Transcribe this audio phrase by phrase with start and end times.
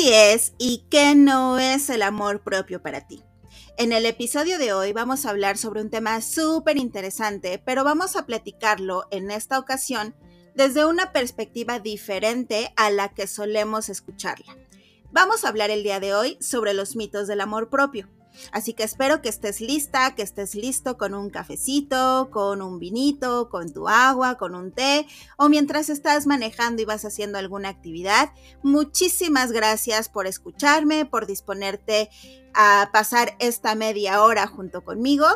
[0.00, 3.22] sí es y qué no es el amor propio para ti?
[3.76, 8.16] En el episodio de hoy vamos a hablar sobre un tema súper interesante, pero vamos
[8.16, 10.14] a platicarlo en esta ocasión
[10.54, 14.56] desde una perspectiva diferente a la que solemos escucharla.
[15.10, 18.08] Vamos a hablar el día de hoy sobre los mitos del amor propio.
[18.52, 23.48] Así que espero que estés lista, que estés listo con un cafecito, con un vinito,
[23.48, 28.32] con tu agua, con un té o mientras estás manejando y vas haciendo alguna actividad.
[28.62, 32.10] Muchísimas gracias por escucharme, por disponerte
[32.54, 35.26] a pasar esta media hora junto conmigo.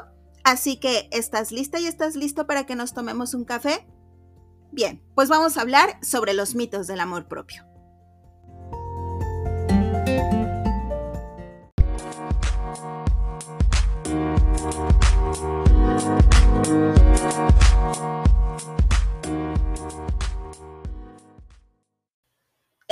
[0.43, 3.87] Así que, ¿estás lista y estás listo para que nos tomemos un café?
[4.73, 7.74] Bien, pues vamos a hablar sobre los mitos del amor propio.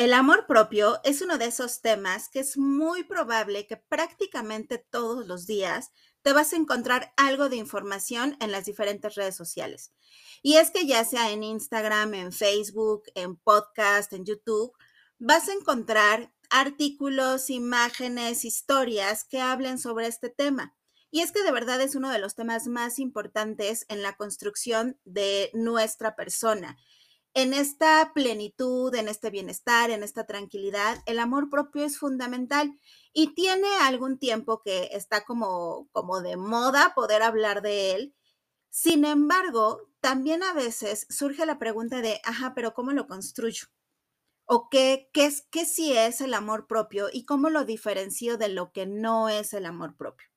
[0.02, 5.26] El amor propio es uno de esos temas que es muy probable que prácticamente todos
[5.26, 5.92] los días
[6.22, 9.92] te vas a encontrar algo de información en las diferentes redes sociales.
[10.42, 14.72] Y es que ya sea en Instagram, en Facebook, en podcast, en YouTube,
[15.18, 20.76] vas a encontrar artículos, imágenes, historias que hablen sobre este tema.
[21.10, 24.98] Y es que de verdad es uno de los temas más importantes en la construcción
[25.04, 26.78] de nuestra persona
[27.34, 32.78] en esta plenitud, en este bienestar, en esta tranquilidad, el amor propio es fundamental
[33.12, 38.14] y tiene algún tiempo que está como, como de moda poder hablar de él.
[38.70, 43.68] Sin embargo, también a veces surge la pregunta de, ajá, pero ¿cómo lo construyo?
[44.44, 48.48] ¿O qué, qué, es, qué sí es el amor propio y cómo lo diferencio de
[48.48, 50.28] lo que no es el amor propio?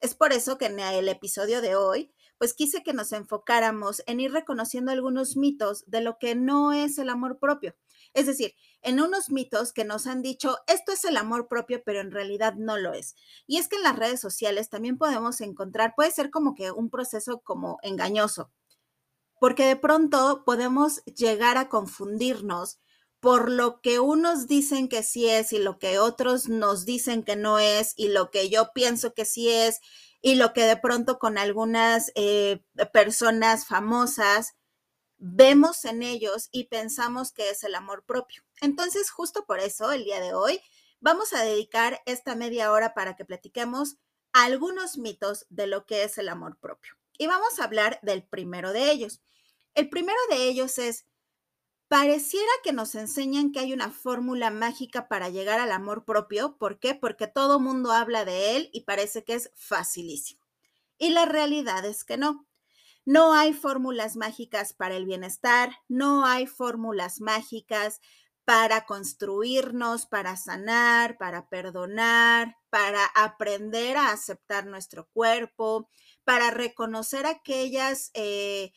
[0.00, 4.18] Es por eso que en el episodio de hoy pues quise que nos enfocáramos en
[4.18, 7.76] ir reconociendo algunos mitos de lo que no es el amor propio.
[8.14, 12.00] Es decir, en unos mitos que nos han dicho, esto es el amor propio, pero
[12.00, 13.14] en realidad no lo es.
[13.46, 16.90] Y es que en las redes sociales también podemos encontrar, puede ser como que un
[16.90, 18.50] proceso como engañoso,
[19.38, 22.80] porque de pronto podemos llegar a confundirnos
[23.22, 27.36] por lo que unos dicen que sí es y lo que otros nos dicen que
[27.36, 29.78] no es y lo que yo pienso que sí es
[30.20, 34.54] y lo que de pronto con algunas eh, personas famosas
[35.18, 38.42] vemos en ellos y pensamos que es el amor propio.
[38.60, 40.60] Entonces, justo por eso, el día de hoy,
[40.98, 43.98] vamos a dedicar esta media hora para que platiquemos
[44.32, 46.94] algunos mitos de lo que es el amor propio.
[47.18, 49.22] Y vamos a hablar del primero de ellos.
[49.74, 51.06] El primero de ellos es
[51.92, 56.56] Pareciera que nos enseñan que hay una fórmula mágica para llegar al amor propio.
[56.56, 56.94] ¿Por qué?
[56.94, 60.40] Porque todo mundo habla de él y parece que es facilísimo.
[60.96, 62.46] Y la realidad es que no.
[63.04, 68.00] No hay fórmulas mágicas para el bienestar, no hay fórmulas mágicas
[68.46, 75.90] para construirnos, para sanar, para perdonar, para aprender a aceptar nuestro cuerpo,
[76.24, 78.72] para reconocer aquellas eh,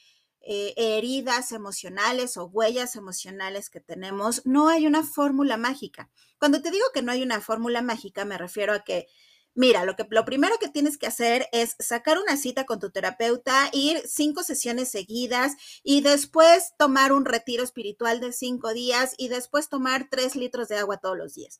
[0.47, 6.11] eh, heridas emocionales o huellas emocionales que tenemos, no hay una fórmula mágica.
[6.37, 9.07] Cuando te digo que no hay una fórmula mágica, me refiero a que,
[9.55, 12.91] mira, lo, que, lo primero que tienes que hacer es sacar una cita con tu
[12.91, 15.53] terapeuta, ir cinco sesiones seguidas
[15.83, 20.77] y después tomar un retiro espiritual de cinco días y después tomar tres litros de
[20.77, 21.59] agua todos los días.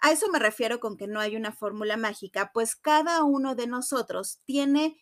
[0.00, 3.66] A eso me refiero con que no hay una fórmula mágica, pues cada uno de
[3.66, 4.96] nosotros tiene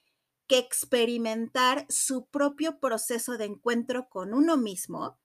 [0.50, 5.16] que experimentar su propio proceso de encuentro con uno mismo.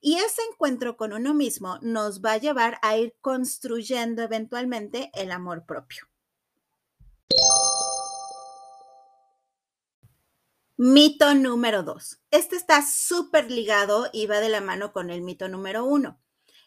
[0.00, 5.30] Y ese encuentro con uno mismo nos va a llevar a ir construyendo eventualmente el
[5.30, 6.08] amor propio.
[10.78, 12.22] Mito número dos.
[12.30, 16.18] Este está súper ligado y va de la mano con el mito número uno.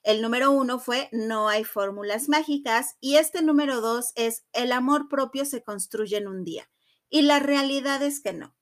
[0.04, 5.10] El número uno fue no hay fórmulas mágicas y este número dos es el amor
[5.10, 6.70] propio se construye en un día.
[7.10, 8.56] Y la realidad es que no.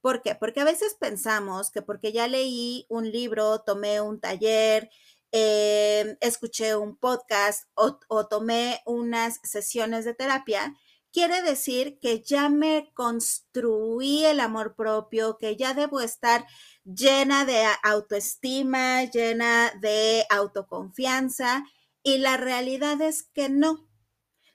[0.00, 0.34] ¿Por qué?
[0.34, 4.90] Porque a veces pensamos que porque ya leí un libro, tomé un taller,
[5.32, 10.74] eh, escuché un podcast o, o tomé unas sesiones de terapia,
[11.12, 16.46] quiere decir que ya me construí el amor propio, que ya debo estar
[16.84, 21.64] llena de autoestima, llena de autoconfianza.
[22.02, 23.88] Y la realidad es que no.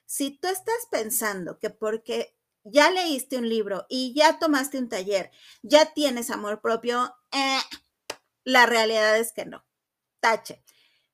[0.06, 2.35] Si tú estás pensando que porque
[2.66, 5.30] ya leíste un libro y ya tomaste un taller,
[5.62, 7.58] ya tienes amor propio, eh,
[8.44, 9.64] la realidad es que no.
[10.20, 10.62] Tache.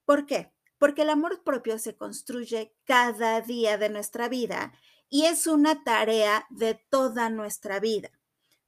[0.04, 0.52] ¿Por qué?
[0.78, 4.72] Porque el amor propio se construye cada día de nuestra vida
[5.08, 8.10] y es una tarea de toda nuestra vida.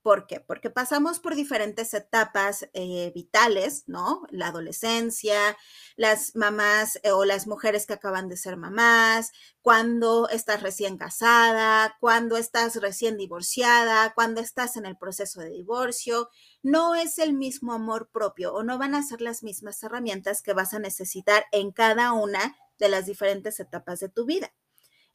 [0.05, 0.39] ¿Por qué?
[0.39, 4.27] Porque pasamos por diferentes etapas eh, vitales, ¿no?
[4.29, 5.57] La adolescencia,
[5.97, 11.97] las mamás eh, o las mujeres que acaban de ser mamás, cuando estás recién casada,
[12.01, 16.29] cuando estás recién divorciada, cuando estás en el proceso de divorcio.
[16.63, 20.53] No es el mismo amor propio o no van a ser las mismas herramientas que
[20.53, 24.53] vas a necesitar en cada una de las diferentes etapas de tu vida.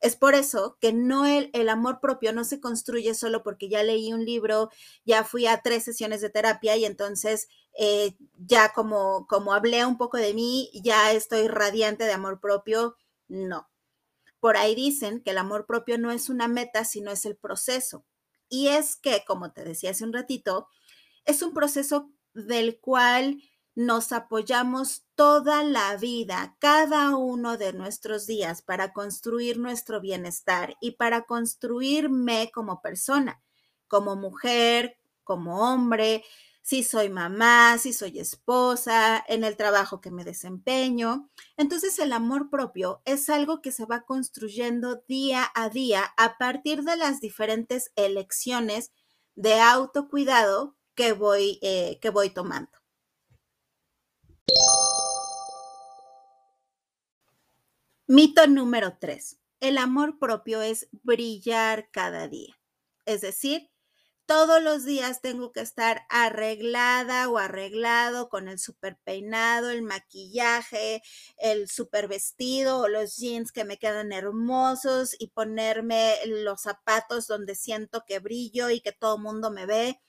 [0.02, 3.84] Es por eso que no el, el, amor propio no se construye solo porque ya
[3.84, 4.70] leí un libro,
[5.06, 7.50] ya fui a tres sesiones de terapia y entonces
[7.82, 12.96] eh, ya como, como hablé un poco de mí, ya estoy radiante de amor propio.
[13.28, 13.70] No.
[14.40, 18.06] Por ahí dicen que el amor propio no es una meta, sino es el proceso.
[18.50, 20.68] Y es que, como te decía hace un ratito,
[21.26, 23.42] es un proceso del cual
[23.76, 30.92] nos apoyamos toda la vida, cada uno de nuestros días, para construir nuestro bienestar y
[30.92, 33.42] para construirme como persona,
[33.88, 36.24] como mujer, como hombre,
[36.62, 41.30] si soy mamá, si soy esposa, en el trabajo que me desempeño.
[41.58, 46.84] Entonces el amor propio es algo que se va construyendo día a día a partir
[46.84, 48.92] de las diferentes elecciones
[49.36, 52.79] de autocuidado que voy, eh, que voy tomando.
[58.08, 59.38] Mito número tres.
[59.60, 62.58] El amor propio es brillar cada día.
[63.06, 63.70] Es decir,
[64.26, 71.02] todos los días tengo que estar arreglada o arreglado con el super peinado, el maquillaje,
[71.38, 77.56] el super vestido o los jeans que me quedan hermosos y ponerme los zapatos donde
[77.56, 80.00] siento que brillo y que todo el mundo me ve.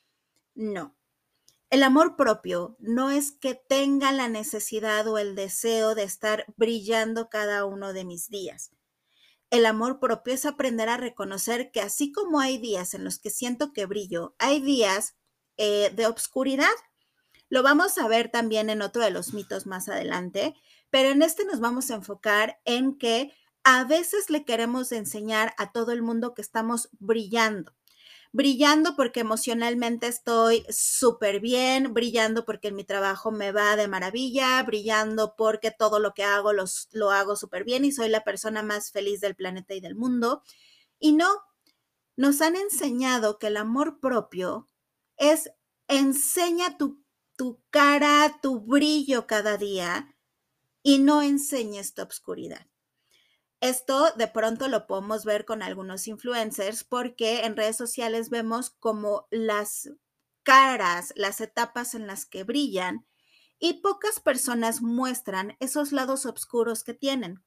[0.54, 0.94] No.
[1.70, 7.28] El amor propio no es que tenga la necesidad o el deseo de estar brillando
[7.28, 8.72] cada uno de mis días.
[9.50, 13.30] El amor propio es aprender a reconocer que así como hay días en los que
[13.30, 15.14] siento que brillo, hay días
[15.58, 16.66] eh, de obscuridad.
[17.48, 20.54] Lo vamos a ver también en otro de los mitos más adelante,
[20.90, 23.32] pero en este nos vamos a enfocar en que
[23.62, 27.72] a veces le queremos enseñar a todo el mundo que estamos brillando
[28.32, 35.34] brillando porque emocionalmente estoy súper bien, brillando porque mi trabajo me va de maravilla, brillando
[35.36, 38.92] porque todo lo que hago los, lo hago súper bien y soy la persona más
[38.92, 40.42] feliz del planeta y del mundo.
[41.00, 41.28] Y no,
[42.16, 44.68] nos han enseñado que el amor propio
[45.16, 45.50] es
[45.88, 47.02] enseña tu,
[47.36, 50.14] tu cara, tu brillo cada día
[50.82, 52.69] y no enseñes tu obscuridad.
[53.60, 59.26] Esto de pronto lo podemos ver con algunos influencers porque en redes sociales vemos como
[59.30, 59.90] las
[60.42, 63.06] caras, las etapas en las que brillan
[63.58, 67.44] y pocas personas muestran esos lados oscuros que tienen.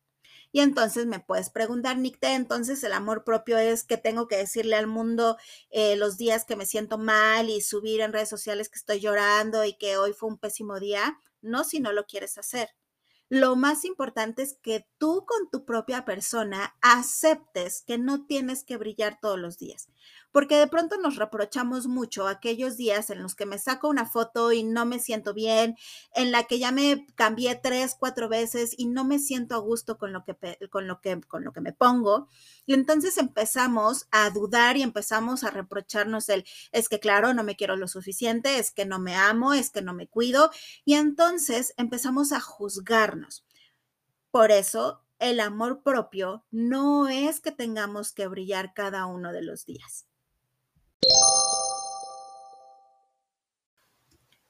[0.51, 4.75] Y entonces me puedes preguntar, Nicte, entonces el amor propio es que tengo que decirle
[4.75, 5.37] al mundo
[5.71, 9.65] eh, los días que me siento mal y subir en redes sociales que estoy llorando
[9.65, 11.17] y que hoy fue un pésimo día.
[11.41, 12.69] No si no lo quieres hacer.
[13.33, 18.77] Lo más importante es que tú con tu propia persona aceptes que no tienes que
[18.77, 19.89] brillar todos los días,
[20.33, 24.51] porque de pronto nos reprochamos mucho aquellos días en los que me saco una foto
[24.51, 25.77] y no me siento bien,
[26.15, 29.99] en la que ya me cambié tres, cuatro veces y no me siento a gusto
[29.99, 30.35] con lo que,
[30.69, 32.27] con lo que, con lo que me pongo.
[32.65, 37.55] Y entonces empezamos a dudar y empezamos a reprocharnos el, es que claro, no me
[37.55, 40.49] quiero lo suficiente, es que no me amo, es que no me cuido.
[40.83, 43.45] Y entonces empezamos a juzgarnos.
[44.31, 49.65] Por eso el amor propio no es que tengamos que brillar cada uno de los
[49.65, 50.07] días.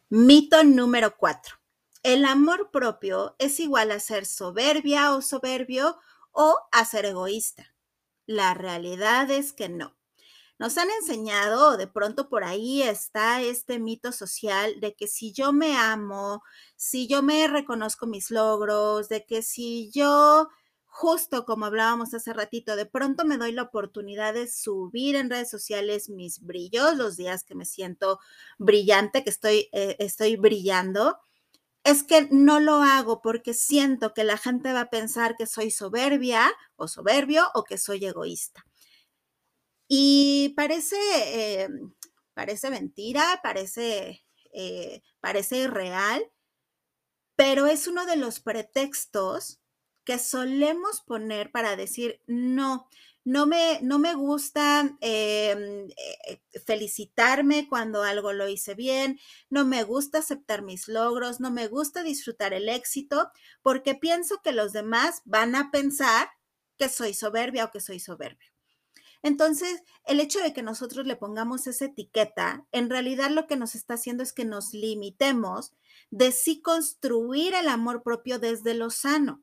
[0.09, 1.55] Mito número cuatro.
[2.03, 5.97] El amor propio es igual a ser soberbia o soberbio
[6.31, 7.73] o a ser egoísta.
[8.25, 9.95] La realidad es que no.
[10.59, 15.33] Nos han enseñado, o de pronto por ahí está este mito social de que si
[15.33, 16.43] yo me amo,
[16.75, 20.47] si yo me reconozco mis logros, de que si yo
[20.95, 25.49] justo como hablábamos hace ratito, de pronto me doy la oportunidad de subir en redes
[25.49, 28.19] sociales mis brillos, los días que me siento
[28.59, 31.17] brillante, que estoy, eh, estoy brillando,
[31.83, 35.71] es que no lo hago porque siento que la gente va a pensar que soy
[35.71, 38.63] soberbia o soberbio o que soy egoísta.
[39.87, 40.95] Y parece,
[41.63, 41.69] eh,
[42.35, 44.23] parece mentira, parece,
[44.53, 46.23] eh, parece irreal,
[47.35, 49.62] pero es uno de los pretextos
[50.03, 52.87] que solemos poner para decir, no,
[53.25, 59.19] no me, no me gusta em, eh, felicitarme cuando algo lo hice bien,
[59.49, 63.31] no me gusta aceptar mis logros, no me gusta disfrutar el éxito,
[63.61, 66.29] porque pienso que los demás van a pensar
[66.77, 68.53] que soy soberbia o que soy soberbio.
[69.21, 73.73] Entonces, el hecho de que nosotros le pongamos esa etiqueta, en realidad lo que nos
[73.73, 75.71] está haciendo es que nos limitemos
[76.11, 79.41] de sí construir el amor propio desde lo sano.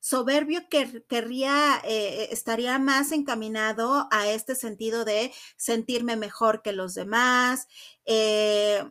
[0.00, 6.94] Soberbio que querría, eh, estaría más encaminado a este sentido de sentirme mejor que los
[6.94, 7.66] demás.
[8.04, 8.84] Eh,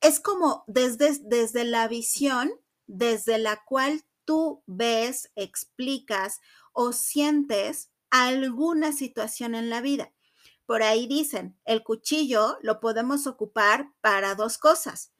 [0.00, 2.52] es como desde, desde la visión
[2.86, 6.40] desde la cual tú ves, explicas
[6.72, 10.12] o sientes alguna situación en la vida.
[10.66, 15.12] Por ahí dicen, el cuchillo lo podemos ocupar para dos cosas,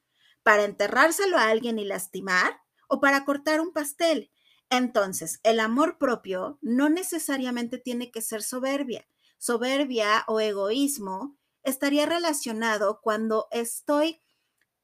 [0.43, 4.31] para enterrárselo a alguien y lastimar o para cortar un pastel.
[4.69, 9.07] Entonces, el amor propio no necesariamente tiene que ser soberbia.
[9.37, 14.21] Soberbia o egoísmo estaría relacionado cuando estoy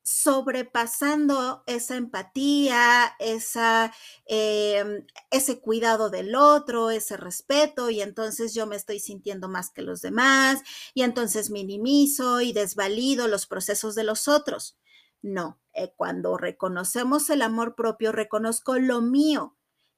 [0.04, 3.94] sobrepasando esa empatía, esa,
[4.26, 9.82] em, ese cuidado del otro, ese respeto, y entonces yo me estoy sintiendo más que
[9.82, 10.62] los demás,
[10.94, 14.78] y entonces minimizo y desvalido los procesos de los otros.
[15.22, 19.56] No, eh, cuando reconocemos el amor propio, reconozco lo mío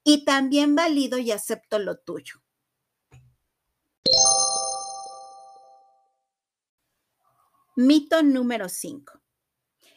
[0.08, 2.36] y también valido y acepto lo tuyo.
[7.74, 9.20] Mito número 5.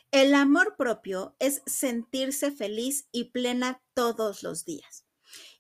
[0.09, 5.05] El amor propio es sentirse feliz y plena todos los días.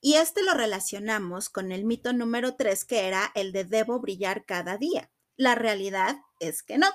[0.01, 4.45] Y este lo relacionamos con el mito número tres, que era el de debo brillar
[4.45, 5.11] cada día.
[5.37, 6.87] La realidad es que no.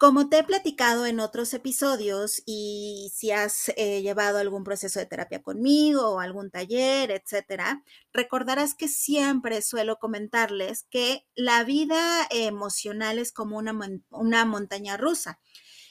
[0.00, 5.04] Como te he platicado en otros episodios y si has eh, llevado algún proceso de
[5.04, 13.18] terapia conmigo o algún taller, etcétera, recordarás que siempre suelo comentarles que la vida emocional
[13.18, 13.78] es como una,
[14.08, 15.38] una montaña rusa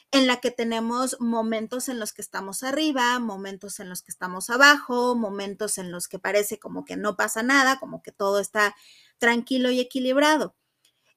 [0.10, 4.50] en la que tenemos momentos en los que estamos arriba, momentos en los que estamos
[4.50, 8.76] abajo, momentos en los que parece como que no pasa nada, como que todo está
[9.20, 10.56] tranquilo y equilibrado.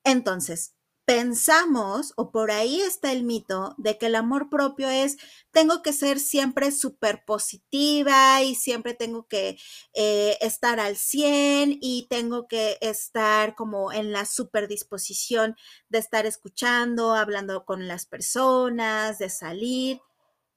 [0.05, 5.17] Entonces, pensamos, o por ahí está el mito, de que el amor propio es,
[5.51, 9.59] tengo que ser siempre súper positiva y siempre tengo que
[9.95, 15.57] eh, estar al 100 y tengo que estar como en la super disposición
[15.89, 20.01] de estar escuchando, hablando con las personas, de salir.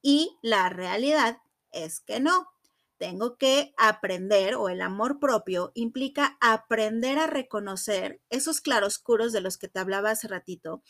[0.02, 1.38] Y la realidad
[1.72, 2.55] es que no
[2.98, 9.58] tengo que aprender, o el amor propio implica aprender a reconocer esos claroscuros de los
[9.58, 10.82] que te hablaba hace ratito.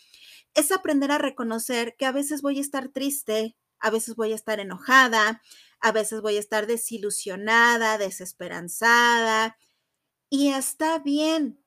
[0.55, 4.37] Es aprender a reconocer que a veces voy a estar triste, a veces voy a
[4.37, 5.43] estar enojada,
[5.81, 9.59] a veces voy a estar desilusionada, desesperanzada.
[10.31, 11.63] Y está bien,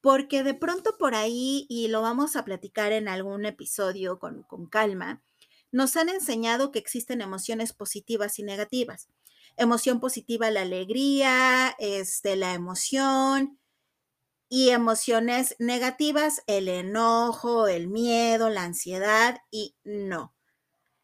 [0.00, 4.66] porque de pronto por ahí, y lo vamos a platicar en algún episodio con, con
[4.66, 5.22] calma,
[5.72, 9.08] nos han enseñado que existen emociones positivas y negativas
[9.56, 13.58] emoción positiva, la alegría, este, la emoción
[14.48, 20.34] y emociones negativas, el enojo, el miedo, la ansiedad y no.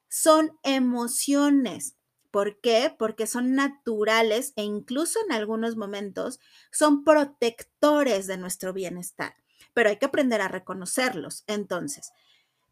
[0.08, 1.96] Son emociones.
[2.30, 2.94] ¿Por qué?
[2.96, 6.38] Porque son naturales e incluso en algunos momentos
[6.70, 9.34] son protectores de nuestro bienestar,
[9.74, 11.42] pero hay que aprender a reconocerlos.
[11.48, 12.12] Entonces,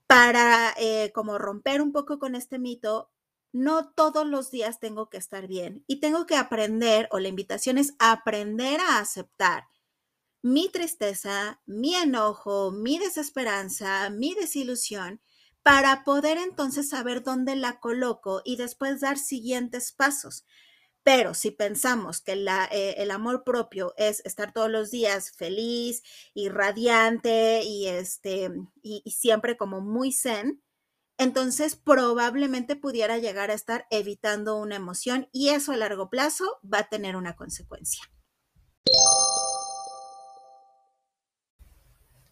[0.06, 3.10] para eh, como romper un poco con este mito,
[3.52, 7.78] no todos los días tengo que estar bien y tengo que aprender, o la invitación
[7.78, 9.64] es aprender a aceptar
[10.42, 15.20] mi tristeza, mi enojo, mi desesperanza, mi desilusión,
[15.62, 20.44] para poder entonces saber dónde la coloco y después dar siguientes pasos.
[21.02, 26.02] Pero si pensamos que eh, el amor propio es estar todos los días feliz
[26.34, 28.50] y radiante y, este,
[28.82, 30.62] y siempre como muy zen,
[31.18, 36.78] entonces probablemente pudiera llegar a estar evitando una emoción y eso a largo plazo va
[36.78, 38.04] a tener una consecuencia.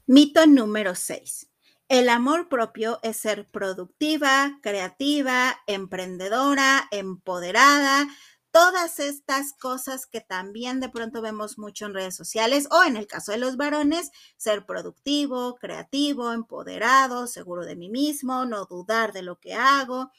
[0.07, 1.49] Mito número 6.
[1.89, 8.09] El amor propio es ser productiva, creativa, emprendedora, empoderada,
[8.57, 13.07] todas estas cosas que también de pronto vemos mucho en redes sociales o en el
[13.07, 19.21] caso de los varones, ser productivo, creativo, empoderado, seguro de mí mismo, no dudar de
[19.21, 20.11] lo que hago.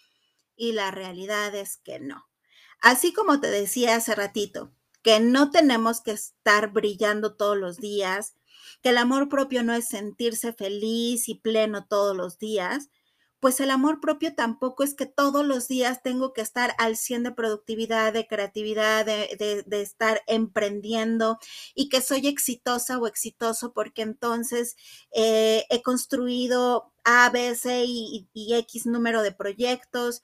[0.56, 2.28] Y la realidad es que no.
[2.80, 8.36] Así como te decía hace ratito, que no tenemos que estar brillando todos los días,
[8.84, 12.92] que el amor propio no es sentirse feliz y pleno todos los días,
[13.40, 17.24] pues el amor propio tampoco es que todos los días tengo que estar al 100
[17.24, 21.40] de productividad, de creatividad, de, estar emprendiendo
[21.76, 24.76] y que soy exitosa o exitoso porque entonces
[25.12, 30.24] eh, he construido A, B, C y, y X número de proyectos.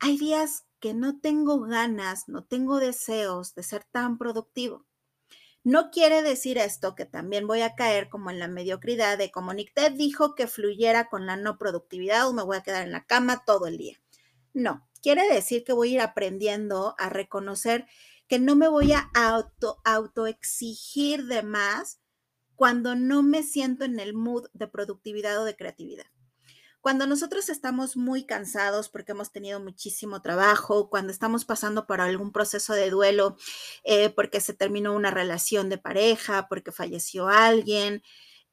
[0.00, 4.87] Hay días que no tengo ganas, no tengo deseos de ser tan productivo.
[5.64, 9.52] No quiere decir esto que también voy a caer como en la mediocridad de como
[9.52, 13.04] Nick dijo que fluyera con la no productividad o me voy a quedar en la
[13.04, 14.00] cama todo el día.
[14.54, 17.86] No, quiere decir que voy a ir aprendiendo a reconocer
[18.28, 22.00] que no me voy a auto, auto exigir de más
[22.56, 26.06] cuando no me siento en el mood de productividad o de creatividad.
[26.88, 32.32] Cuando nosotros estamos muy cansados porque hemos tenido muchísimo trabajo, cuando estamos pasando por algún
[32.32, 33.36] proceso de duelo,
[33.84, 38.02] eh, porque se terminó una relación de pareja, porque falleció alguien,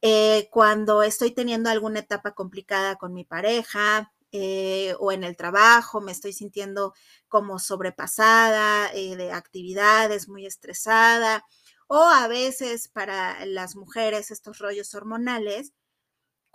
[0.01, 6.01] eh, cuando estoy teniendo alguna etapa complicada con mi pareja, eh, o en el trabajo,
[6.01, 6.93] me estoy sintiendo
[7.29, 11.45] como sobrepasada de actividades, muy estresada,
[11.87, 15.71] o a veces para las mujeres estos rollos hormonales,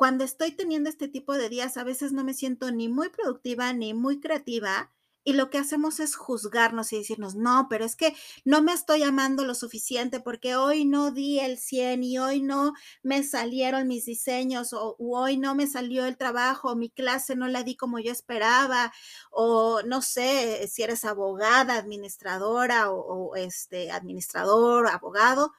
[0.00, 3.71] cuando estoy teniendo este tipo de días, a veces no me siento ni muy productiva
[3.75, 4.90] ni muy creativa.
[5.25, 8.16] Y lo que hacemos es juzgarnos y decirnos, no, pero es que
[8.47, 12.73] no me estoy amando lo suficiente porque hoy no di el 100 y hoy no
[13.02, 17.62] me salieron mis diseños o hoy no me salió el trabajo, mi clase no la
[17.62, 18.95] di como yo esperaba
[19.30, 25.52] o no sé si eres abogada, administradora o, o este administrador, abogado.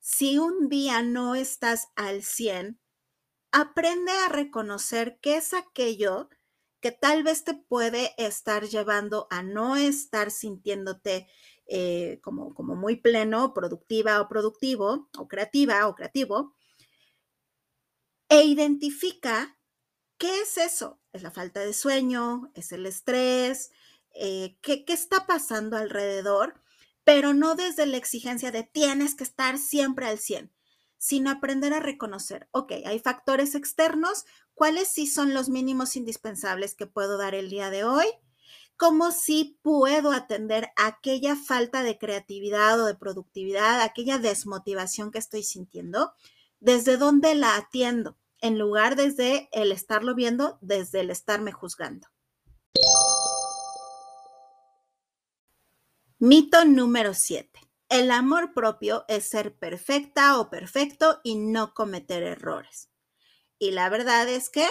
[0.00, 2.80] Si un día no estás al 100,
[3.52, 6.28] aprende a reconocer qué es aquello
[6.80, 11.26] que tal vez te puede estar llevando a no estar sintiéndote
[11.66, 16.54] eh, como, como muy pleno, productiva o productivo, o creativa o creativo,
[18.28, 19.58] e identifica
[20.18, 21.00] qué es eso.
[21.12, 22.50] ¿Es la falta de sueño?
[22.54, 23.72] ¿Es el estrés?
[24.14, 26.60] Eh, ¿qué, ¿Qué está pasando alrededor?
[27.04, 30.52] Pero no desde la exigencia de tienes que estar siempre al 100,
[30.98, 36.86] sino aprender a reconocer, ok, hay factores externos, cuáles sí son los mínimos indispensables que
[36.86, 38.06] puedo dar el día de hoy,
[38.76, 45.44] cómo sí puedo atender aquella falta de creatividad o de productividad, aquella desmotivación que estoy
[45.44, 46.12] sintiendo,
[46.60, 52.08] desde dónde la atiendo, en lugar desde el estarlo viendo, desde el estarme juzgando.
[56.18, 57.67] Mito número 7.
[57.88, 62.90] El amor propio es ser perfecta o perfecto y no cometer errores.
[63.58, 64.66] Y la verdad es que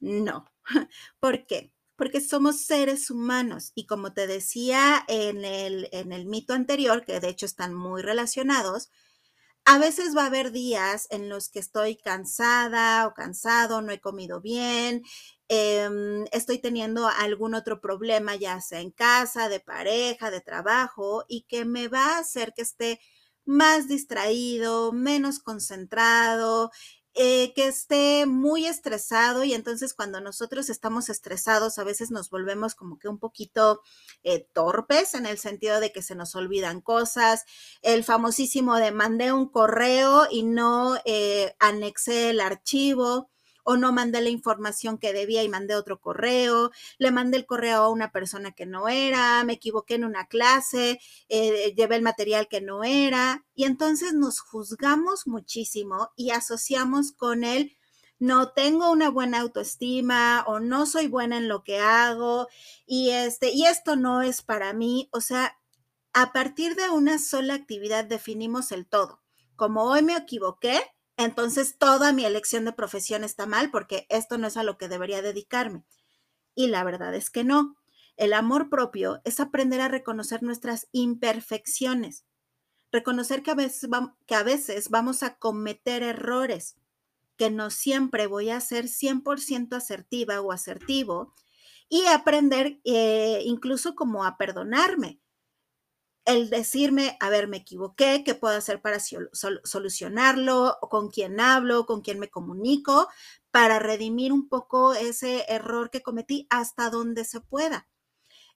[0.00, 0.46] no.
[1.20, 1.72] ¿Por qué?
[1.94, 7.20] Porque somos seres humanos y como te decía en el, en el mito anterior, que
[7.20, 8.90] de hecho están muy relacionados,
[9.64, 14.00] a veces va a haber días en los que estoy cansada o cansado, no he
[14.00, 15.02] comido bien,
[15.52, 21.42] Em, estoy teniendo algún otro problema, ya sea en casa, de pareja, de trabajo, y
[21.48, 23.00] que me va a hacer que esté
[23.44, 26.70] más distraído, menos concentrado,
[27.14, 32.76] eh, que esté muy estresado y entonces cuando nosotros estamos estresados a veces nos volvemos
[32.76, 33.80] como que un poquito
[34.22, 37.44] eh, torpes en el sentido de que se nos olvidan cosas.
[37.82, 43.28] El famosísimo de mandé un correo y no eh, anexé el archivo
[43.64, 47.82] o no mandé la información que debía y mandé otro correo, le mandé el correo
[47.82, 52.48] a una persona que no era, me equivoqué en una clase, eh, llevé el material
[52.48, 57.76] que no era y entonces nos juzgamos muchísimo y asociamos con él
[58.20, 62.48] no tengo una buena autoestima o no soy buena en lo que hago
[62.86, 65.58] y este y esto no es para mí, o sea,
[66.12, 69.22] a partir de una sola actividad definimos el todo.
[69.56, 70.80] Como hoy me equivoqué,
[71.24, 74.88] entonces toda mi elección de profesión está mal porque esto no es a lo que
[74.88, 75.84] debería dedicarme.
[76.54, 77.76] Y la verdad es que no.
[78.16, 82.24] El amor propio es aprender a reconocer nuestras imperfecciones,
[82.92, 86.76] reconocer que a veces, vamos a cometer errores,
[87.36, 91.32] que no siempre voy a ser 100% asertiva o asertivo
[91.88, 95.18] y aprender eh, incluso como a perdonarme
[96.24, 101.86] el decirme, a ver, me equivoqué, qué puedo hacer para solucionarlo, o con quién hablo,
[101.86, 103.08] con quién me comunico,
[103.50, 107.88] para redimir un poco ese error que cometí hasta donde se pueda.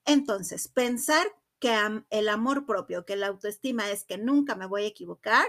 [0.04, 1.26] Entonces, pensar
[1.58, 1.74] que
[2.10, 5.46] el amor propio, que la autoestima es que nunca me voy a equivocar,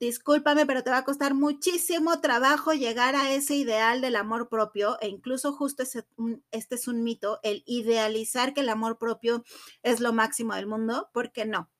[0.00, 4.98] discúlpame, pero te va a costar muchísimo trabajo llegar a ese ideal del amor propio
[5.00, 9.44] e incluso justo este es un mito, el idealizar que el amor propio
[9.82, 11.70] es lo máximo del mundo, porque no.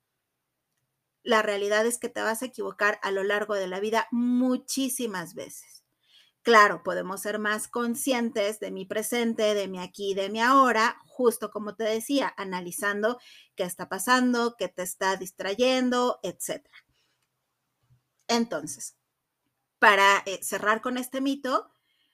[1.23, 5.33] La realidad es que te vas a equivocar a lo largo de la vida muchísimas
[5.33, 5.83] veces.
[6.43, 11.49] Claro, podemos ser más conscientes de mi presente, de mi aquí, de mi ahora, justo
[11.49, 13.19] como te decía, analizando
[13.55, 16.84] qué está pasando, qué te está distrayendo, etcétera.
[18.27, 18.97] Entonces,
[19.79, 21.69] para eh, cerrar con este mito,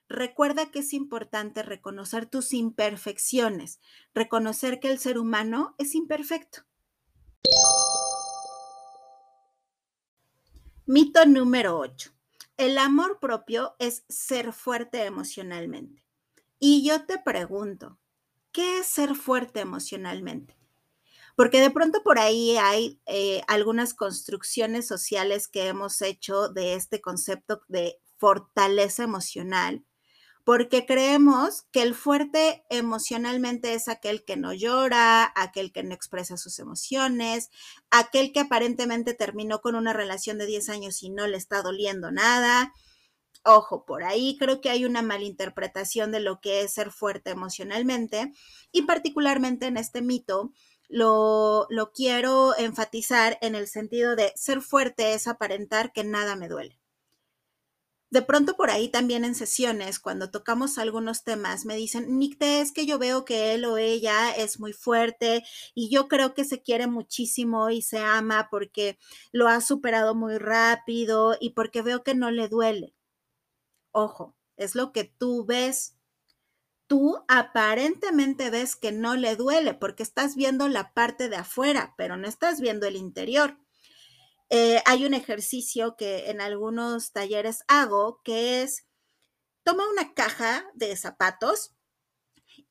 [0.08, 3.80] recuerda que es importante reconocer tus imperfecciones,
[4.14, 6.64] reconocer que el ser humano es imperfecto.
[10.86, 12.12] Mito número 8.
[12.58, 16.04] El amor propio es ser fuerte emocionalmente.
[16.60, 17.98] Y yo te pregunto,
[18.52, 20.61] ¿qué es ser fuerte emocionalmente?
[21.36, 27.02] Porque de pronto por ahí hay eh, algunas construcciones sociales que hemos hecho de este
[27.02, 29.84] concepto de fortaleza emocional,
[30.44, 36.38] porque creemos que el fuerte emocionalmente es aquel que no llora, aquel que no expresa
[36.38, 37.50] sus emociones,
[37.90, 42.12] aquel que aparentemente terminó con una relación de 10 años y no le está doliendo
[42.12, 42.74] nada.
[43.44, 48.32] Ojo, por ahí creo que hay una malinterpretación de lo que es ser fuerte emocionalmente
[48.72, 50.52] y particularmente en este mito
[50.92, 56.50] lo, lo quiero enfatizar en el sentido de ser fuerte es aparentar que nada me
[56.50, 56.82] duele.
[58.12, 62.74] De pronto por ahí también en sesiones, cuando tocamos algunos temas, me dicen, Nicte, es
[62.74, 66.62] que yo veo que él o ella es muy fuerte y yo creo que se
[66.62, 69.00] quiere muchísimo y se ama porque
[69.32, 72.94] lo ha superado muy rápido y porque veo que no le duele.
[73.94, 75.96] Ojo, es lo que tú ves.
[76.92, 82.18] Tú aparentemente ves que no le duele porque estás viendo la parte de afuera, pero
[82.18, 83.58] no estás viendo el interior.
[84.50, 88.90] Eh, hay un ejercicio que en algunos talleres hago que es,
[89.64, 91.74] toma una caja de zapatos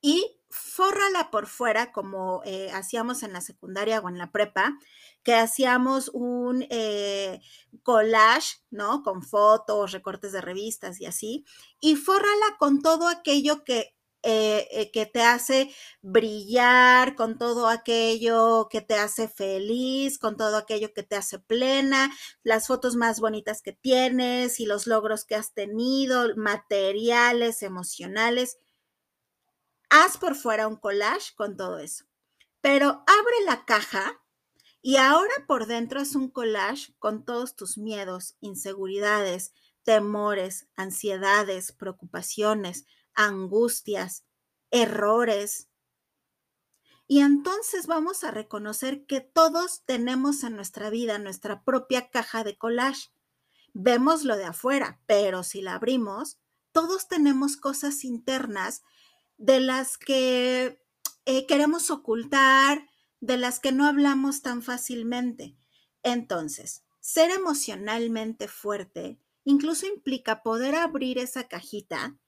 [0.02, 4.76] y fórrala por fuera como eh, hacíamos en la secundaria o en la prepa,
[5.22, 7.40] que hacíamos un eh,
[7.82, 9.02] collage, ¿no?
[9.02, 11.46] Con fotos, recortes de revistas y así,
[11.80, 18.68] y fórrala con todo aquello que eh, eh, que te hace brillar, con todo aquello
[18.70, 23.62] que te hace feliz, con todo aquello que te hace plena, las fotos más bonitas
[23.62, 28.58] que tienes y los logros que has tenido, materiales, emocionales.
[29.88, 32.04] Haz por fuera un collage con todo eso.
[32.60, 34.20] Pero abre la caja
[34.82, 42.84] y ahora por dentro es un collage con todos tus miedos, inseguridades, temores, ansiedades, preocupaciones,
[43.26, 44.24] angustias,
[44.70, 45.68] errores.
[47.06, 52.56] Y entonces vamos a reconocer que todos tenemos en nuestra vida nuestra propia caja de
[52.56, 53.10] collage.
[53.72, 56.38] Vemos lo de afuera, pero si la abrimos,
[56.72, 58.82] todos tenemos cosas internas
[59.36, 60.80] de las que
[61.24, 62.88] eh, queremos ocultar,
[63.20, 65.56] de las que no hablamos tan fácilmente.
[66.02, 72.19] Entonces, ser emocionalmente fuerte incluso implica poder abrir esa cajita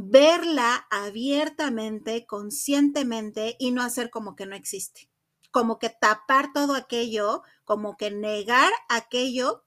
[0.00, 5.10] verla abiertamente, conscientemente y no hacer como que no existe,
[5.50, 9.64] como que tapar todo aquello, como que negar aquello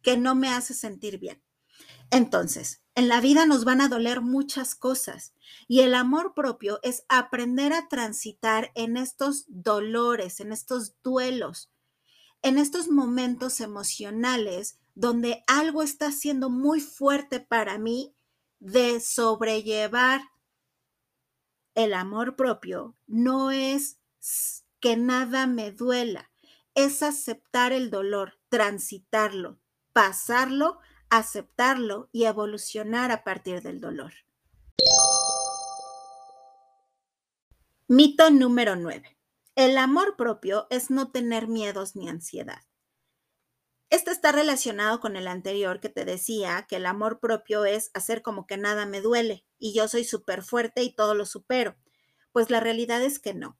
[0.00, 1.42] que no me hace sentir bien.
[2.10, 5.34] Entonces, en la vida nos van a doler muchas cosas
[5.68, 11.70] y el amor propio es aprender a transitar en estos dolores, en estos duelos,
[12.40, 18.13] en estos momentos emocionales donde algo está siendo muy fuerte para mí
[18.64, 20.22] de sobrellevar
[21.74, 24.00] el amor propio no es
[24.80, 26.30] que nada me duela,
[26.74, 29.60] es aceptar el dolor, transitarlo,
[29.92, 30.78] pasarlo,
[31.10, 34.14] aceptarlo y evolucionar a partir del dolor.
[37.86, 39.18] Mito número 9.
[39.56, 42.62] El amor propio es no tener miedos ni ansiedad.
[43.90, 48.22] Este está relacionado con el anterior que te decía que el amor propio es hacer
[48.22, 51.76] como que nada me duele y yo soy súper fuerte y todo lo supero.
[52.32, 53.58] Pues la realidad es que no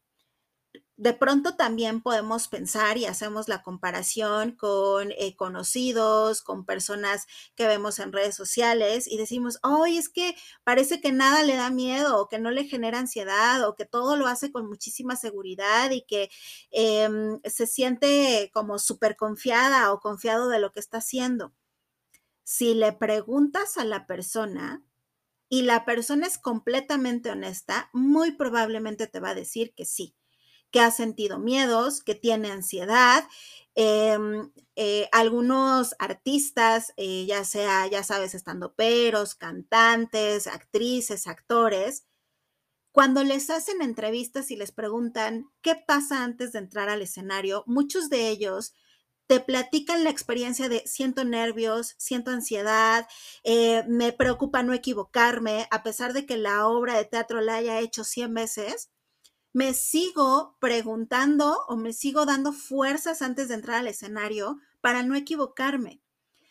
[0.97, 7.27] de pronto también podemos pensar y hacemos la comparación con eh, conocidos, con personas
[7.57, 11.71] que vemos en redes sociales y decimos, hoy es que parece que nada le da
[11.71, 15.91] miedo o que no le genera ansiedad o que todo lo hace con muchísima seguridad
[15.91, 16.31] y que
[16.71, 21.53] em, se siente como súper confiada o confiado de lo que está haciendo.
[22.45, 24.85] Si le preguntas a la persona,
[25.51, 30.17] y la persona es completamente honesta, muy probablemente te va a decir que sí
[30.75, 33.23] que ha sentido miedos, que tiene ansiedad.
[33.77, 42.07] Em, eh, algunos artistas, eh, ya sea, ya sabes, estando peros, cantantes, actrices, actores,
[42.93, 48.11] cuando les hacen entrevistas y les preguntan qué pasa antes de entrar al escenario, muchos
[48.11, 48.75] de ellos
[49.29, 53.07] te platican la experiencia de siento nervios, siento ansiedad,
[53.45, 57.81] eh, me preocupa no equivocarme, a pesar de que la obra de teatro la haya
[57.81, 58.91] hecho 100 veces,
[59.55, 65.15] me sigo preguntando o me sigo dando fuerzas antes de entrar al escenario para no
[65.15, 66.03] equivocarme.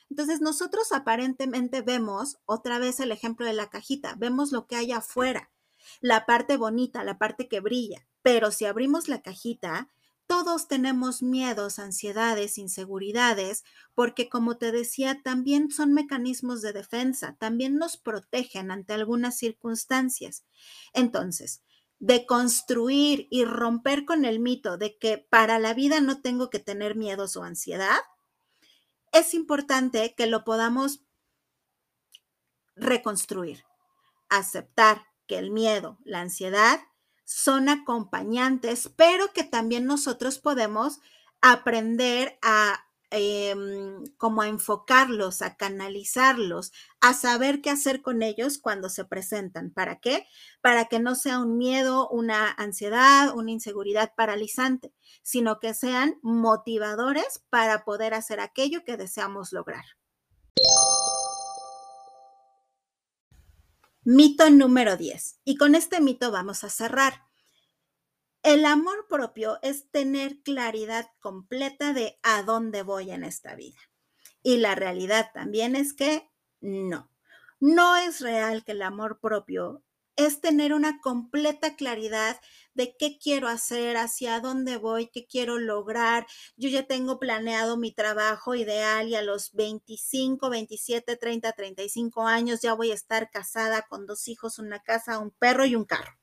[0.09, 4.93] Entonces nosotros aparentemente vemos otra vez el ejemplo de la cajita, vemos lo que hay
[4.93, 5.51] afuera,
[5.99, 9.89] la parte bonita, la parte que brilla, pero si abrimos la cajita,
[10.25, 17.75] todos tenemos miedos, ansiedades, inseguridades, porque como te decía, también son mecanismos de defensa, también
[17.77, 20.45] nos protegen ante algunas circunstancias.
[20.93, 21.63] Entonces,
[22.03, 26.59] de construir y romper con el mito de que para la vida no tengo que
[26.59, 27.97] tener miedos o ansiedad,
[29.13, 31.05] es importante que lo podamos
[32.75, 33.63] reconstruir,
[34.27, 36.81] aceptar que el miedo, la ansiedad
[37.23, 40.99] son acompañantes, pero que también nosotros podemos
[41.39, 48.89] aprender a em, como a enfocarlos, a canalizarlos, a saber qué hacer con ellos cuando
[48.89, 49.69] se presentan.
[49.69, 50.25] ¿Para qué?
[50.61, 57.43] Para que no sea un miedo, una ansiedad, una inseguridad paralizante, sino que sean motivadores
[57.49, 59.85] para poder hacer aquello que deseamos lograr.
[64.03, 65.39] Mito número 10.
[65.45, 67.25] Y con este mito vamos a cerrar.
[68.43, 73.79] El amor propio es tener claridad completa de a dónde voy en esta vida.
[74.43, 76.29] Y la realidad también es que
[76.59, 77.09] no.
[77.61, 79.81] No es real que el amor propio
[80.17, 82.37] es tener una completa claridad
[82.73, 86.27] de qué quiero hacer, hacia dónde voy, qué quiero lograr.
[86.57, 92.59] Yo ya tengo planeado mi trabajo ideal y a los 25, 27, 30, 35 años
[92.61, 96.22] ya voy a estar casada con dos hijos, una casa, un perro y un carro.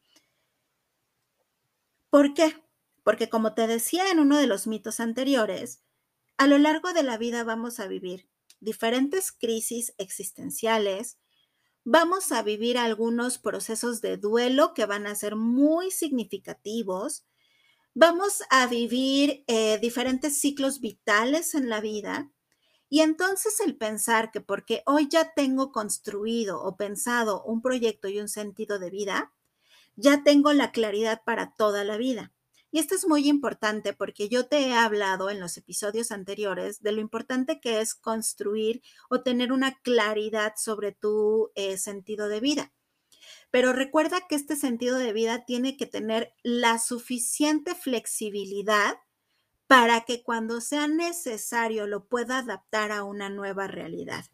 [2.11, 2.57] ¿Por qué?
[3.05, 5.83] Porque como te decía en uno de los mitos anteriores,
[6.37, 8.29] a lo largo de la vida vamos a vivir
[8.61, 11.19] diferentes crisis existenciales,
[11.85, 17.25] vamos a vivir algunos procesos de duelo que van a ser muy significativos.
[17.95, 22.31] Vamos a vivir eh, diferentes ciclos vitales en la vida.
[22.89, 28.21] Y entonces el pensar que porque hoy ya tengo construido o pensado un proyecto y
[28.21, 29.33] un sentido de vida,
[29.97, 32.33] ya tengo la claridad para toda la vida.
[32.73, 36.93] Y esto es muy importante porque yo te he hablado en los episodios anteriores de
[36.93, 42.73] lo importante que es construir o tener una claridad sobre tu eh, sentido de vida.
[43.51, 48.99] Pero recuerda que este sentido de vida tiene que tener la suficiente flexibilidad
[49.67, 54.25] para que cuando sea necesario lo pueda adaptar a una nueva realidad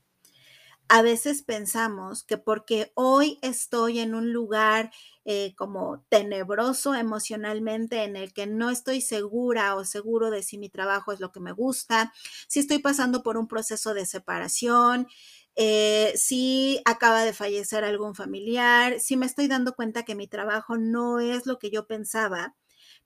[0.88, 4.92] a veces pensamos que porque hoy estoy en un lugar
[5.24, 10.68] eh, como tenebroso emocionalmente en el que no estoy segura o seguro de si mi
[10.70, 12.12] trabajo es lo que me gusta,
[12.48, 15.08] si estoy pasando por un proceso de separación,
[15.56, 20.76] eh, si acaba de fallecer algún familiar, si me estoy dando cuenta que mi trabajo
[20.76, 22.54] no es lo que yo pensaba,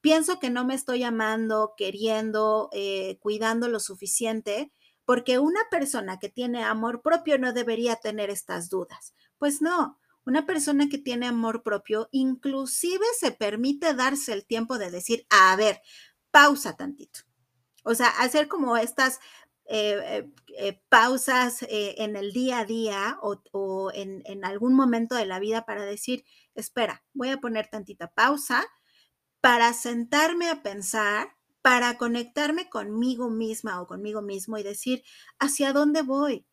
[0.00, 4.72] pienso que no me estoy amando, queriendo, eh, cuidando lo suficiente
[5.10, 9.12] porque una persona que tiene amor propio no debería tener estas dudas.
[9.38, 14.92] Pues no, una persona que tiene amor propio inclusive se permite darse el tiempo de
[14.92, 15.82] decir, a ver,
[16.30, 17.22] pausa tantito.
[17.82, 19.18] O sea, hacer como estas
[19.64, 25.26] eh, eh, eh, pausas en el día a día o, en, en, algún momento de
[25.26, 28.64] la vida para decir, espera, voy a poner tantita pausa
[29.40, 35.02] para sentarme a pensar para conectarme conmigo misma o conmigo mismo y decir,
[35.38, 36.46] ¿hacia dónde voy?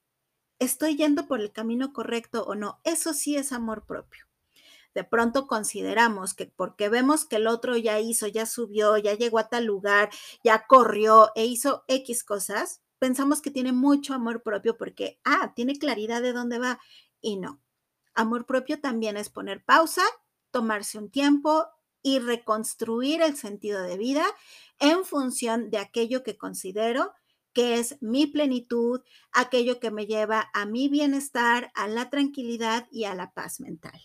[0.60, 2.80] ¿Estoy yendo por el camino correcto o no?
[2.84, 4.26] Eso sí es amor propio.
[4.96, 9.38] De pronto consideramos que porque vemos que el otro ya hizo, ya subió, ya llegó
[9.38, 10.10] a tal lugar,
[10.44, 15.78] ya corrió e hizo X cosas, pensamos que tiene mucho amor propio porque, ah, tiene
[15.78, 16.80] claridad de dónde va.
[17.22, 17.62] Y no.
[18.16, 20.02] Amor propio también es poner pausa,
[20.50, 21.68] tomarse un tiempo
[22.08, 24.26] y reconstruir el sentido de vida
[24.80, 27.12] en función de aquello que considero
[27.52, 29.02] que es mi plenitud,
[29.34, 34.00] aquello que me lleva a mi bienestar, a la tranquilidad y a la paz mental.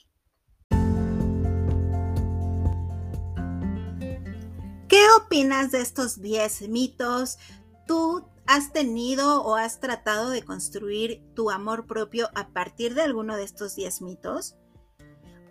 [4.89, 7.39] ¿Qué opinas de estos 10 mitos?
[7.87, 13.37] ¿Tú has tenido o has tratado de construir tu amor propio a partir de alguno
[13.37, 14.57] de estos 10 mitos?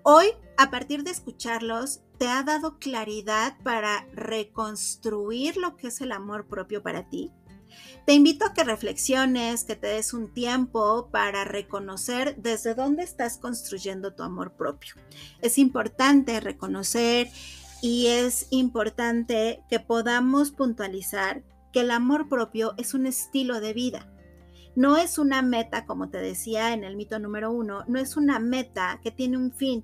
[0.03, 6.11] Hoy, a partir de escucharlos, te ha dado claridad para reconstruir lo que es el
[6.11, 7.31] amor propio para ti.
[8.07, 13.37] Te invito a que reflexiones, que te des un tiempo para reconocer desde dónde estás
[13.37, 14.95] construyendo tu amor propio.
[15.41, 17.29] Es importante reconocer
[17.83, 24.11] y es importante que podamos puntualizar que el amor propio es un estilo de vida.
[24.75, 28.39] No es una meta, como te decía en el mito número uno, no es una
[28.39, 29.83] meta que tiene un fin,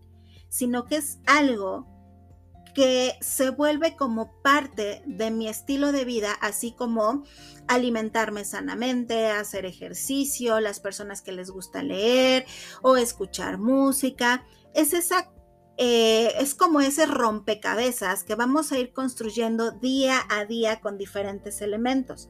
[0.49, 1.88] sino que es algo
[2.73, 7.23] que se vuelve como parte de mi estilo de vida, así como
[7.67, 12.45] alimentarme sanamente, hacer ejercicio, las personas que les gusta leer
[12.83, 14.45] o escuchar música.
[14.75, 15.31] Es esa
[15.77, 21.62] eh, es como ese rompecabezas que vamos a ir construyendo día a día con diferentes
[21.62, 22.29] elementos.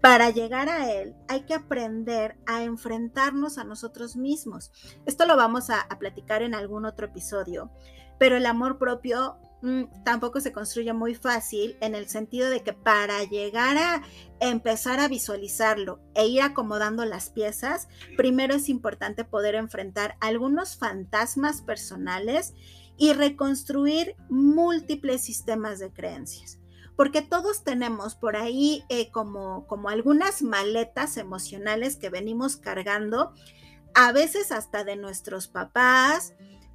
[0.00, 4.70] Para llegar a él hay que aprender a enfrentarnos a nosotros mismos.
[5.06, 7.70] Esto lo vamos a, a platicar en algún otro episodio,
[8.18, 12.72] pero el amor propio Mm, tampoco se construye muy fácil en el sentido de que
[12.72, 14.02] para llegar a
[14.40, 21.60] empezar a visualizarlo e ir acomodando las piezas, primero es importante poder enfrentar algunos fantasmas
[21.60, 22.54] personales
[22.96, 26.59] y reconstruir múltiples sistemas de creencias.
[27.00, 33.32] Porque todos tenemos por ahí eh, como, como algunas maletas emocionales que venimos cargando,
[33.94, 36.34] a veces hasta de nuestros papás,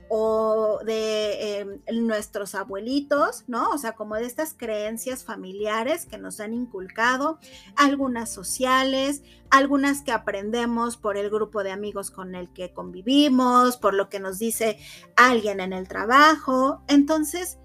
[0.10, 3.70] o de em, nuestros abuelitos, ¿no?
[3.70, 7.38] O sea, como de estas creencias familiares que nos han inculcado,
[7.76, 13.94] algunas sociales, algunas que aprendemos por el grupo de amigos con el que convivimos, por
[13.94, 14.80] lo que nos dice
[15.16, 16.82] alguien en el trabajo.
[16.88, 17.60] Entonces,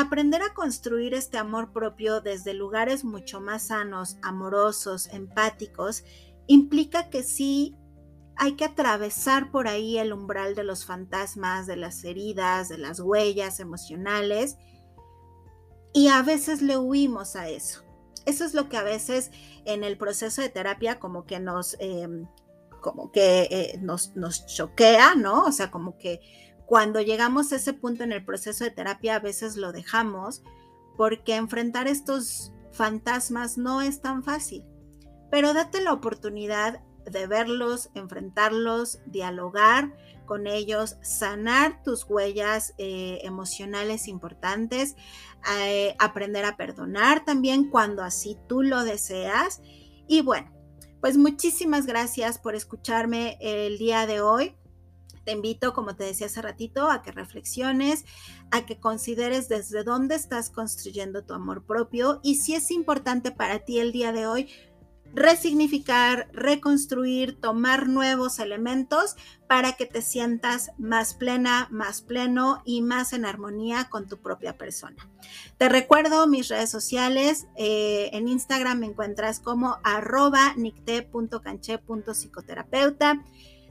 [0.00, 6.04] aprender a construir este amor propio desde lugares mucho más sanos, amorosos, empáticos,
[6.46, 7.74] implica que sí
[8.36, 13.00] hay que atravesar por ahí el umbral de los fantasmas, de las heridas, de las
[13.00, 14.58] huellas emocionales.
[15.94, 17.82] Y a veces le huimos a eso.
[18.26, 19.30] Eso es lo que a veces
[19.64, 22.26] en el proceso de terapia como que nos, em,
[22.82, 25.44] como que eh, nos, nos choquea, ¿no?
[25.44, 26.20] O sea, como que
[26.66, 30.42] cuando llegamos a ese punto en el proceso de terapia a veces lo dejamos
[30.96, 34.64] porque enfrentar estos fantasmas no es tan fácil.
[35.30, 39.94] Pero date la oportunidad de verlos, enfrentarlos, dialogar
[40.26, 44.96] con ellos, sanar tus huellas eh, emocionales importantes,
[45.60, 49.62] eh, aprender a perdonar también cuando así tú lo deseas.
[50.08, 50.50] Y bueno,
[51.00, 54.56] pues muchísimas gracias por escucharme el día de hoy.
[55.26, 58.04] Te invito, como te decía hace ratito, a que reflexiones,
[58.52, 63.58] a que consideres desde dónde estás construyendo tu amor propio y si es importante para
[63.58, 64.48] ti el día de hoy,
[65.14, 69.16] resignificar, reconstruir, tomar nuevos elementos
[69.48, 74.56] para que te sientas más plena, más pleno y más en armonía con tu propia
[74.56, 75.08] persona.
[75.58, 77.48] Te recuerdo mis redes sociales.
[77.56, 80.54] Eh, en Instagram me encuentras como arroba.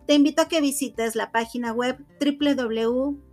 [0.08, 3.26] Te invito a que visites la página web www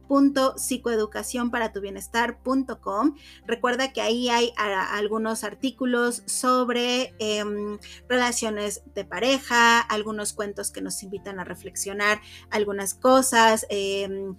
[1.80, 3.14] bienestar.com
[3.46, 11.02] Recuerda que ahí hay algunos artículos sobre em, relaciones de pareja, algunos cuentos que nos
[11.02, 13.66] invitan a reflexionar algunas cosas.
[13.70, 14.37] Em,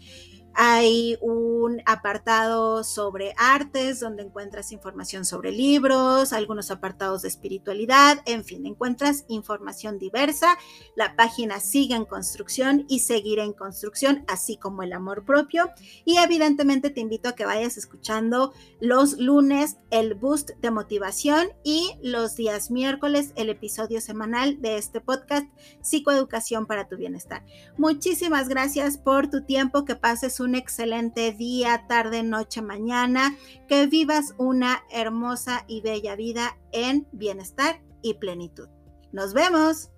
[0.55, 8.43] hay un apartado sobre artes donde encuentras información sobre libros, algunos apartados de espiritualidad, en
[8.43, 10.57] fin, encuentras información diversa.
[10.95, 15.71] La página sigue en construcción y seguirá en construcción, así como el amor propio.
[16.05, 21.91] Y evidentemente te invito a que vayas escuchando los lunes el boost de motivación y
[22.01, 25.47] los días miércoles el episodio semanal de este podcast
[25.81, 27.45] Psicoeducación para tu bienestar.
[27.77, 33.35] Muchísimas gracias por tu tiempo, que pases un excelente día, tarde, noche, mañana,
[33.67, 38.67] que vivas una hermosa y bella vida en bienestar y plenitud.
[39.11, 39.89] Nos vemos.